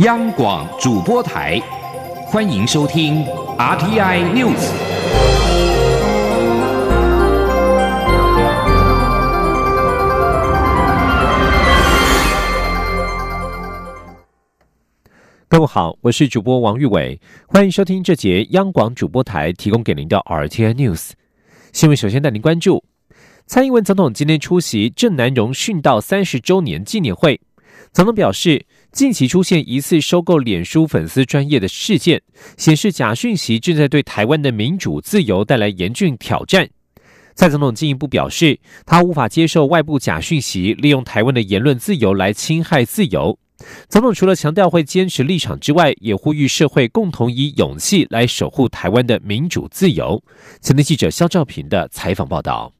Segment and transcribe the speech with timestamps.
[0.00, 1.60] 央广主播台，
[2.24, 3.22] 欢迎收听
[3.58, 4.56] RTI News。
[15.46, 21.10] 各位好，我是主播王玉伟，欢迎收听这节央广主播台提供给您的 RTI News
[21.74, 21.94] 新闻。
[21.94, 22.82] 首先带您关注，
[23.44, 27.38] 蔡英文总统今天出席郑南荣殉道三十周年纪念会，
[27.92, 28.66] 总统表示。
[28.92, 32.20] 近期出现疑似收购脸书粉丝专业的事件，
[32.56, 36.68] 显示假讯息正在对台湾的民主自由带来严峻挑战。
[37.36, 43.38] 蔡总统进一步表示，他无法接受外部假讯息利用台湾的言论自由来侵害自由。
[43.88, 50.20] 总统除了强调会坚持立场之外，也呼吁社会共同以勇气来守护台湾的民主自由。
[50.60, 52.72] 前天记者肖兆平的采访报道。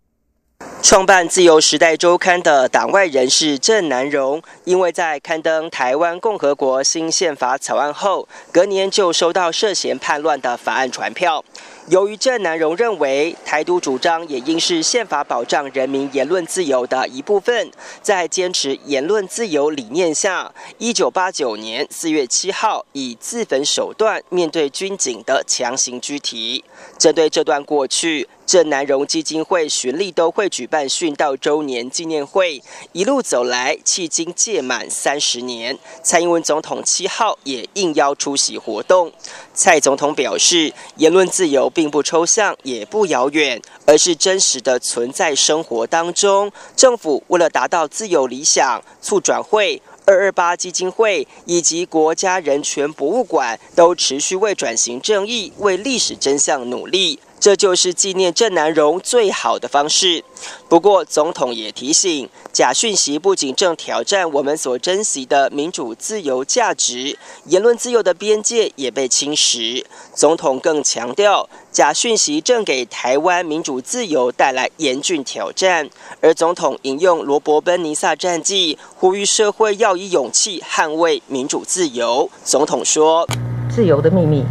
[0.83, 11.45] 创办《自由时代周刊》的党外人士郑南荣，因为在刊登台湾共和国新宪法草案后，隔年就收到涉嫌叛乱的法案传票。
[11.89, 17.71] 由于郑南荣认为台独主张也应是宪法保障人民言论自由的一部分，
[18.03, 26.65] 在坚持言论自由理念下，一九八九年四月七号以自焚手段面对军警的强行拘提。
[26.99, 35.79] 针对这段过去，郑南荣基金会循例都会举办殉道周年纪念会，一路走来，迄今届满三十年。
[36.03, 39.13] 蔡英文总统七号也应邀出席活动。
[39.55, 46.51] 蔡总统表示，言论自由并不抽象，也不遥远，而是真实的存在生活当中。
[46.75, 57.21] 政府为了达到自由理想，促转会、二二八基金会以及国家人权博物馆都持续为转型正义、为历史真相努力。
[57.41, 60.23] 这就是纪念郑南荣最好的方式。
[60.69, 69.83] 不过，总统也提醒，假讯息不仅正挑战我们所珍惜的民主自由价值，言论自由的边界也被侵蚀。
[70.15, 75.89] 总统更强调，假讯息正给台湾民主自由带来严峻挑战。
[76.21, 82.29] 而总统引用罗伯奔尼撒战记，呼吁社会要以勇气捍卫民主自由。
[82.45, 83.27] 总统说
[83.75, 84.45] ：“自由的秘密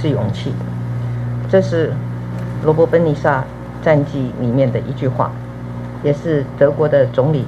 [0.00, 0.54] 是勇气。”
[1.52, 1.94] 这是。
[2.62, 3.42] 罗伯·本尼萨
[3.82, 5.30] 战记里面的一句话，
[6.02, 7.46] 也是德国的总理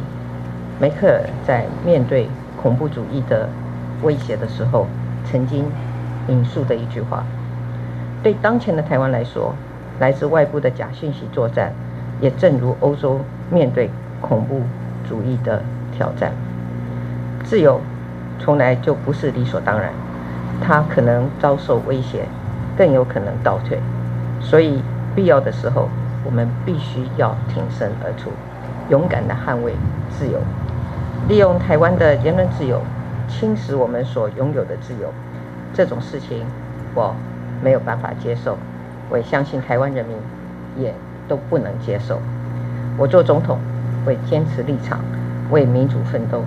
[0.80, 2.26] 梅克尔在面对
[2.62, 3.46] 恐怖主义的
[4.02, 4.86] 威胁的时候
[5.30, 5.66] 曾经
[6.28, 7.24] 引述的一句话。
[8.22, 9.54] 对当前的台湾来说，
[10.00, 11.74] 来自外部的假讯息作战，
[12.18, 13.90] 也正如欧洲面对
[14.22, 14.62] 恐怖
[15.06, 15.62] 主义的
[15.94, 16.32] 挑战。
[17.44, 17.78] 自由
[18.38, 19.92] 从来就不是理所当然，
[20.58, 22.24] 它可能遭受威胁，
[22.78, 23.78] 更有可能倒退。
[24.40, 24.80] 所以。
[25.14, 25.88] 必要的时候，
[26.24, 28.30] 我们必须要挺身而出，
[28.88, 29.74] 勇敢地捍卫
[30.10, 30.38] 自由。
[31.28, 32.80] 利用台湾的言论自由
[33.28, 35.12] 侵蚀我们所拥有的自由，
[35.72, 36.44] 这种事情
[36.94, 37.14] 我
[37.62, 38.56] 没有办法接受。
[39.08, 40.16] 我也相信台湾人民
[40.76, 40.94] 也
[41.28, 42.18] 都不能接受。
[42.96, 43.58] 我做总统
[44.04, 45.00] 会坚持立场，
[45.50, 46.42] 为民主奋斗，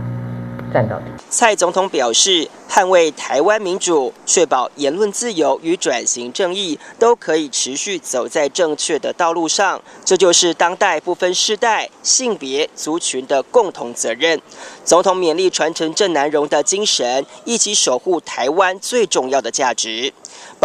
[1.29, 2.49] 蔡总统表示。
[2.75, 14.41] 捍卫台湾民主，确保言论自由与转型正义都可以持续走在正确的道路上，这就是当代不分世代、性别、族群的共同责任。
[14.83, 20.11] 总统勉励传承郑南荣的精神，一起守护台湾最重要的价值。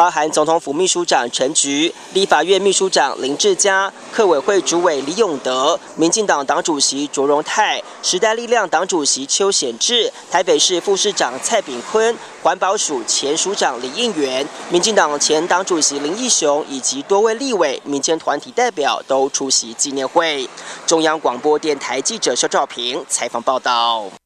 [0.00, 20.48] 包含总统府秘书长陈菊、立法院秘书长林志嘉、客委会主委李永德、民进党党主席卓荣泰、时代力量党主席邱显智、台北市副市长蔡炳坤、环保署前署长李应元、民进党前党主席林义雄以及多位立委、民间团体代表都出席纪念会。
[20.86, 24.19] 中央广播电台记者肖兆平采访报道。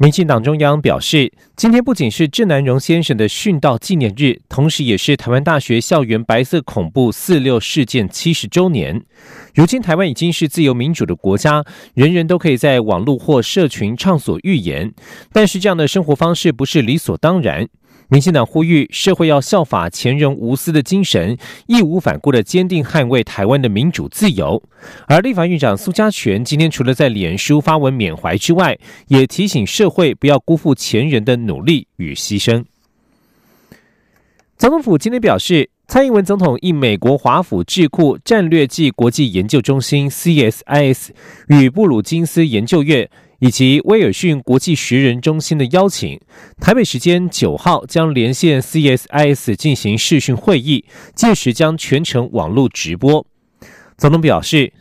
[0.00, 9.02] 民进党中央表示，今天不仅是郑南荣先生的殉道纪念日，同时也是台湾大学校园白色恐怖四六事件七十周年。
[9.56, 11.64] 如今，台湾已经是自由民主的国家，
[11.94, 14.94] 人人都可以在网络或社群畅所欲言，
[15.32, 17.66] 但是这样的生活方式不是理所当然。
[18.10, 24.62] 民进党呼吁社会要效法前人无私的精神，义无反顾的坚定捍卫台湾的民主自由。
[25.06, 28.78] 而立法院长苏家全今天除了在脸书发文缅怀之外，
[29.08, 32.64] 也提醒社会不要辜负前人的努力与牺牲。
[34.56, 41.10] 总统府今天表示，蔡英文总统应美国华府智库战略暨国际研究中心 （CSIS）
[41.48, 43.10] 与布鲁金斯研究院。
[43.40, 46.20] 以及威尔逊国际学人中心的邀请，
[46.60, 53.24] 台北时间九号将连线 CSIS 进行视讯会议，届时将全程网络直播。
[53.96, 54.72] 总统表示，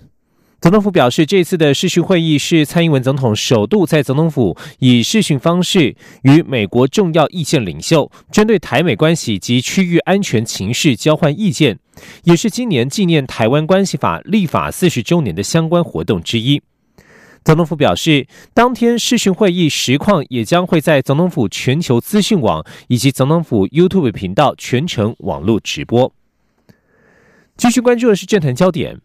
[0.59, 11.77] 总统府表示，这次的视讯会议是蔡英文总统首度在总统府以视讯方式与美国重要意见领袖针对台美关系及区域安全情势交换意见，
[12.23, 16.59] 也是今年纪念《台湾关系法》立法四十周年的相关活动之一。
[17.43, 26.13] 总统府表示，当天视讯会议实况也将会在总统府全球资讯网以及总统府 YouTube 频道全程网络直播。
[27.55, 28.99] 继续关注的是政坛焦点。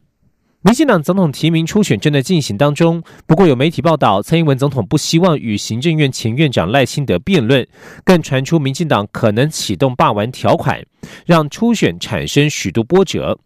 [0.65, 7.67] 民进党总统提名初选正在进行当中，不过有媒体报道，蔡英文总统不希望与行政院前院长赖清德辩论，
[8.05, 10.81] 更传出民进党可能启动罢完条款，
[11.27, 13.37] 让初选产生许多波折。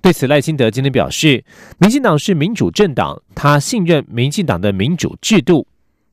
[0.00, 1.44] 对此，赖清德今天表示，
[1.76, 5.66] 民进党是民主政党，他信任民进党的民主制度。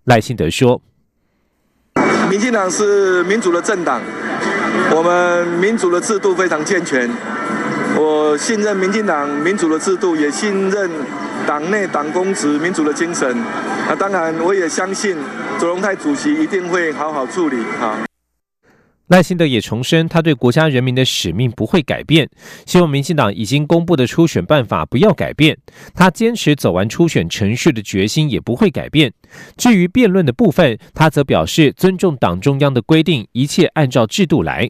[0.04, 0.82] 赖清德说
[2.30, 4.02] ：“民进党是民主的政党，
[4.94, 7.10] 我们民主的制度非常健全。”
[8.00, 10.90] 我信任民进党民主的制度，也信任
[11.46, 13.36] 党内党公职民主的精神。
[13.90, 15.18] 那当然，我也相信
[15.60, 17.58] 左荣泰主席一定会好好处理。
[17.78, 17.98] 哈，
[19.08, 22.30] 赖清德也重申，他对国家人民的使命不会改变，
[22.66, 25.58] 希望民进党已经公布的初选办法不要改变。
[25.94, 29.12] 他坚持走完初选程序的决心也不会改变。
[29.58, 34.70] 至于辩论的部分，他则表示尊重党中央的规定，一切按照制度来。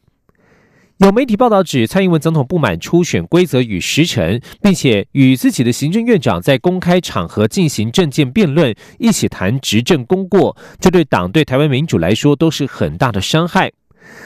[0.99, 13.71] 有媒体报道指，蔡英文总统不满初选规则与时程，并且与自己的行政院长在公开场合进行政见辩论，一起谈执政功过，这对党对台湾民主来说都是很大的伤害。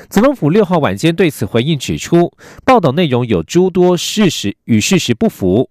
[0.09, 2.31] 总统府六号晚间对此回应指出，
[2.65, 5.69] 报道内容有诸多事实与事实不符。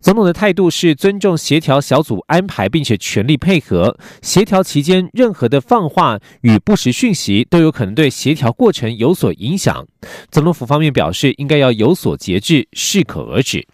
[0.00, 9.86] 总统的态度是尊重协调小组安排，并且全力配合协调期间，任何的放话与不实讯息都有可能对协调过程有所影响。
[10.30, 13.66] 总统府方面表示，应该要有所节制，适可而止。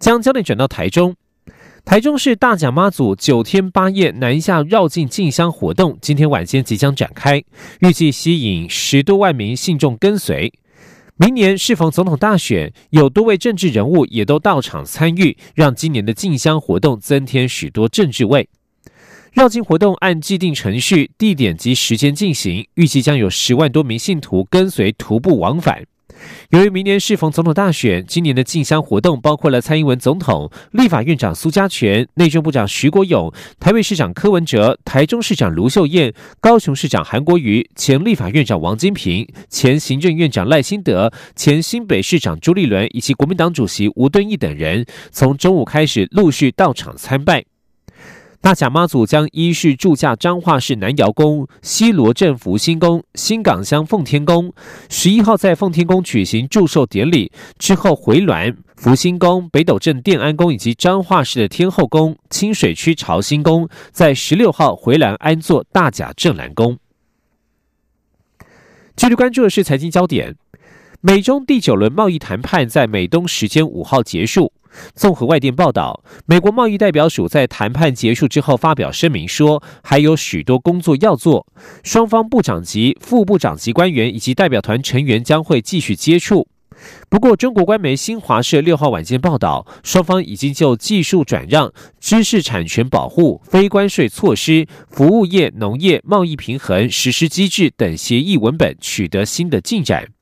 [0.00, 1.14] 将焦点转到台中，
[1.84, 7.42] 台中市大甲妈祖九天八夜南下绕境进香活动，今天晚间即将展开，
[7.78, 10.52] 预计吸引十多万名信众跟随。
[11.16, 18.48] 明年适逢总统大选，有多位政治人物也都到场参与，让今年的竞相活动增添许多政治味。
[19.32, 25.84] 绕境活动按既定程序、地点及时间进行，预计将有十万多名信徒跟随徒步往返。
[26.50, 47.53] 由于明年适逢总统大选，今年的进香活动包括了蔡英文总统、立法院长苏家全、内政部长徐国勇、台北市长柯文哲、台中市长卢秀燕、高雄市长韩国瑜、前立法院长王金平、前行政院长赖清德、前新北市长朱立伦以及国民党主席吴敦义等人，从中午开始陆续到场参拜。
[48.44, 54.52] 大甲妈祖将依序驻驾彰化市南窑宫、西罗镇福兴宫、新港乡奉天宫，
[54.90, 66.76] 十一号在奉天宫举行祝寿典礼，之后回銮福兴宫、北斗镇殿安宫以及彰化市的天后宫、清水区朝兴宫，在十六号回銮安坐大甲镇澜宫。
[68.94, 70.36] 继续关注的是财经焦点，
[71.00, 74.52] 美中第九轮贸易谈判在美东时间五号结束。
[74.94, 81.46] 综合外电报道，美国贸易代表署在谈判结束之后发表声明说，还有许多工作要做。
[81.82, 86.48] 双方部长级、副部长级官员以及代表团成员将会继续接触。
[87.08, 100.13] 不过，中国官媒新华社六号晚间报道，双方已经就技术转让、知识产权保护、非关税措施、服务业、农业贸易平衡实施机制等协议文本取得新的进展。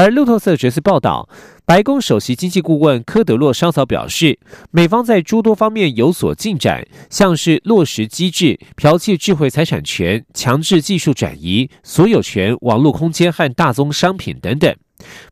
[0.00, 1.28] 而路透社这次报道。
[1.66, 4.38] 白宫首席经济顾问科德洛稍早表示，
[4.70, 14.72] 美方在诸多方面有所进展，像是落实机制、剽窃智慧财产权、强制技术转移、所有权、网络空间和大宗商品等等。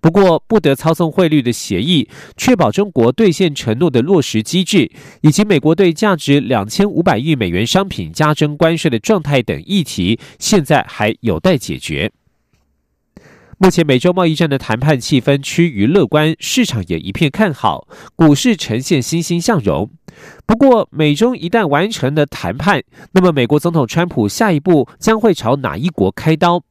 [0.00, 12.10] 不过，不得操纵汇率的协议、确保中国兑现承诺的落实机制，以及美国对价值两千五百亿美元商品加征关税的状态等议题，现在还有待解决。
[13.58, 19.90] 目前美洲贸易战的谈判气氛趋于乐观，市场也一片看好，股市呈现欣欣向荣。
[20.44, 22.82] 不过，美中一旦完成了谈判，
[23.12, 26.62] 那么美国总统川普下一步将会朝哪一国开刀？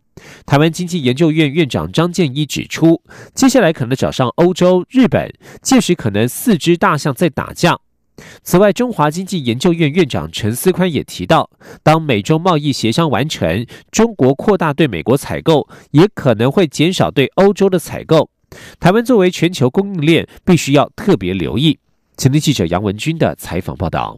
[0.45, 3.01] 台湾经济研究院院长张建一指出，
[3.33, 7.79] 接下来可能找上欧洲、日本，届时可能四只大象在打架。
[8.43, 11.49] 此外，中华经济研究院院长陈思宽也提到，
[11.83, 18.29] 当美洲贸易协商完成，中国扩大对美国采购，也可能会减少对欧洲的采购。
[18.79, 21.77] 台湾作为全球供应链，必须要特别留意。
[22.15, 24.17] 前天记者杨文军的采访报道。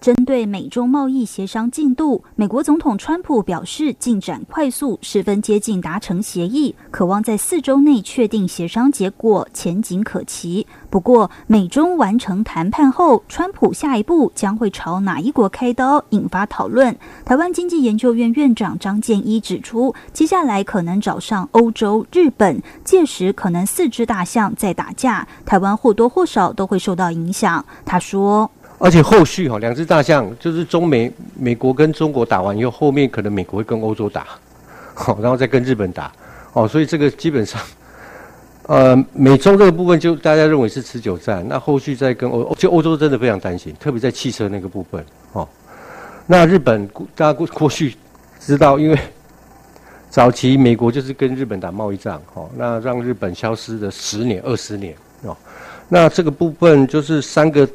[0.00, 10.66] 针对美中贸易协商进度，美国总统川普表示进展快速，十分接近达成协议，渴望在四周内确定协商结果，前景可期。
[10.90, 16.96] 不过，美中完成谈判后，川普下一步将会朝哪一国开刀，引发讨论。
[17.24, 27.64] 台湾经济研究院院长张建一指出，接下来可能找上欧洲、日本，届时可能四只大象在打架，台湾或多或少都会受到影响。
[27.84, 28.50] 他说。
[28.78, 34.26] 而且后续哈，两只大象就是中美美国跟中国打完以后，后面可能美国会跟欧洲打，
[34.94, 36.12] 好， 然后再跟日本打，
[36.52, 37.60] 哦，所以这个基本上，
[38.68, 45.02] 呃，美中这个部分就大家认为是持久战，那后续再跟欧，就欧洲真的非常担心，特别在汽车那个部分，
[45.32, 45.48] 哦，
[46.26, 47.96] 那日本大家过过去
[48.38, 48.98] 知道，因为
[50.10, 54.94] 早期美国就是跟日本打贸易战，哦，那让日本消失了十年、二十年，
[55.88, 57.68] 那这个部分就是三个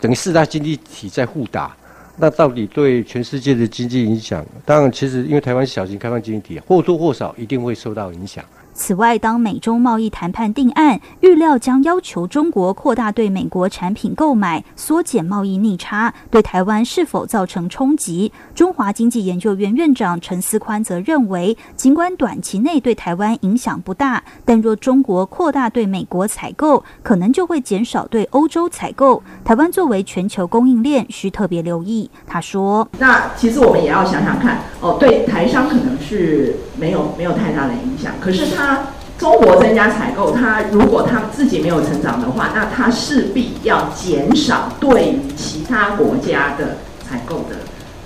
[0.00, 1.76] 等于四大经济体在互打，
[2.16, 4.44] 那到底对全世界的经济影响？
[4.64, 8.44] 当然，其实因为台湾是小型开放经济体，或多或少一定会受到影响。
[8.74, 18.32] 此外，当美中贸易谈判定案，预料将要求中国扩大对美国产品购买，缩减贸易逆差，对台湾是否造成冲击？
[18.54, 29.22] 中华经济研究院院长陈思宽则认为，尽管短期内对台湾影响不大，但若中国扩大对美国采购，可能就会减少对欧洲采购。
[29.44, 32.10] 台湾作为全球供应链，需特别留意。
[32.26, 38.78] 他说：“那其实我们也要想想看，哦，对台商可能是没有没有太大的影响，可是他。”它
[39.18, 46.78] 中国增加采购，他如果他自己没有成长的话，那他势必要减少对于其他国家的
[47.08, 47.56] 采购的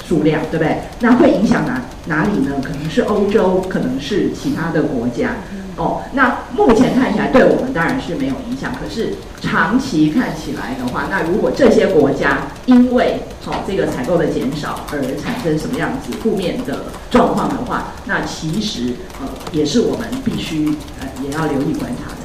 [0.07, 0.79] 数量，对不对？
[1.01, 2.55] 那会影响哪哪里呢？
[2.63, 5.37] 可能是欧洲，可能是其他的国家。
[5.77, 22.16] 哦，那目前看起来对我们当然是没有影响，可是长期看起来的话，那如果这些国家因为好这个采购的减少而产生什么样子负面的状况的话，那其实呃也是我们必须呃也要留意观察。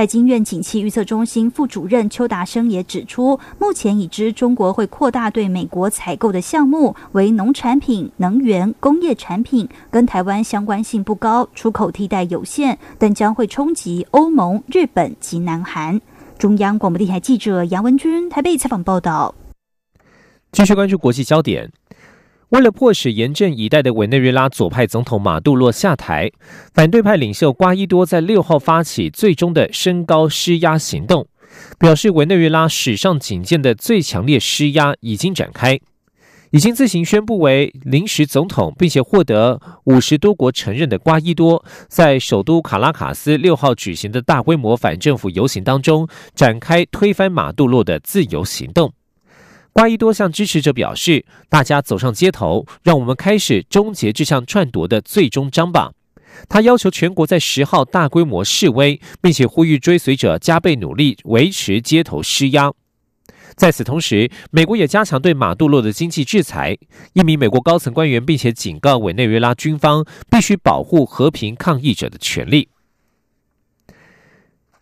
[0.00, 16.00] 台经院景气预测中心副主任邱达生也指出，目前已知中国会扩大对美国采购的项目为农产品、能源、工业产品，跟台湾相关性不高，出口替代有限，但将会冲击欧盟、日本及南韩。
[16.38, 19.34] 中央广播电台记者杨文君台北采访报道。
[20.52, 21.70] 继续关注国际焦点。
[22.50, 26.32] 为了迫使严阵以待的委内瑞拉左派总统马杜洛下台，
[26.74, 31.28] 反对派领袖瓜伊多在六号发起最终的升高施压行动，
[31.78, 35.78] 表示委内瑞拉史上仅见的最强烈施压已经展开。
[36.50, 48.92] 已经自行宣布为临时总统，并且获得五十多国承认的瓜伊多，在首都卡拉卡斯六号举行的大规模反政府游行当中，展开推翻马杜洛的自由行动。
[49.72, 55.92] 瓜伊多向支持者表示：“大家走上街头，让我们开始终结这项篡夺的最终章吧。”
[56.48, 62.70] 他要求全国在十号大规模示威，并且呼吁追随者加倍努力维持街头施压。
[63.56, 66.76] 在此同时，美国也加强对马杜洛的经济制裁。
[67.12, 72.68] 一名美国高层官员并且警告委内瑞拉军方必须保护和平抗议者的权利。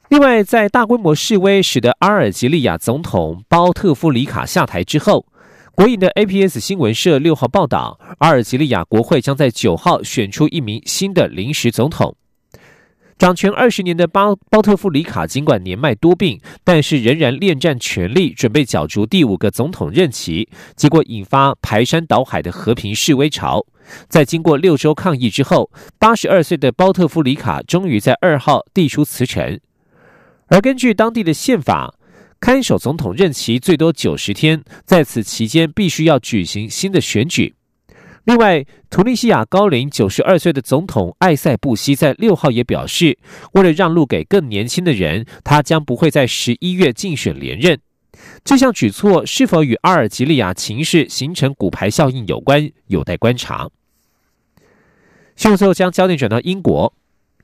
[0.09, 5.27] 另外，在大规模示威使得阿尔及利亚总统包特夫里卡下台之后，
[5.75, 12.17] 国营的 APS 新闻社六号报道，阿尔及利亚国会将在九号选出一名新的临时总统。
[13.19, 20.49] 掌权二十年的包包特夫里卡尽管年迈多病，但是仍然恋战权力，准备角逐第五个总统任期。
[20.75, 23.67] 结果引发排山倒海的和平示威潮。
[24.09, 29.61] 在经过六周抗议之后，八十二岁的包特夫里卡终于在二号递出辞呈。
[30.49, 31.95] 而根据当地的宪法，
[32.41, 37.55] 看守总统任期最多九十天，在此期间必须要举行新的选举。
[38.25, 43.19] 另外，图尼西亚高龄九十二岁的总统艾塞布西在六号也表示，
[43.53, 47.79] 为了让路给更年轻的人，他将不会在十一月竞选连任。
[48.45, 53.69] 这项举措是否与阿尔及利亚情势形成骨牌效应有关，有待观察。
[55.37, 56.93] 新闻最后将焦点转到英国。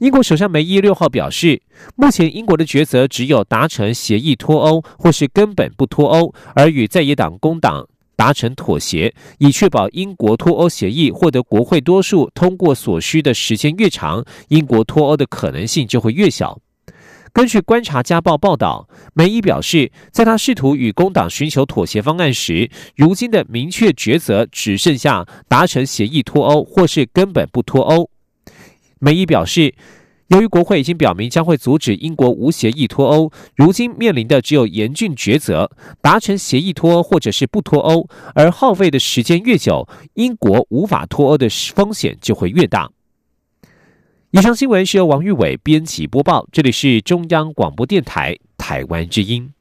[0.00, 1.62] 英国首相梅伊六号表示，
[1.94, 7.86] 目前英国的抉择只有达成协议脱欧，或是根本不脱欧，而与在野党工党
[8.16, 16.58] 达成妥协，以确保英国脱欧协议获得国会多数通过所需的时间越长，英国脱欧的可能性就会越小。
[17.32, 28.10] 根据《观察家报》报道，梅伊表示，在他试图与工党寻求妥协方案时，如今的明确抉择只剩下达成协议脱欧，或是根本不脱欧。
[29.00, 29.74] 梅伊表示，
[30.28, 35.70] 由于国会已经表明将会阻止英国无协议脱欧，如今面临的只有严峻抉择：
[36.00, 38.08] 达成协议脱欧，或者是不脱欧。
[38.34, 42.90] 而耗费的时间越久，英国无法脱欧的风险就会越大。
[44.30, 49.52] 以上新闻是由王玉伟编辑播报，这里是中央广播电台台湾之音。